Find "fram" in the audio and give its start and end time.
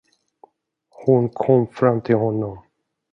1.67-2.01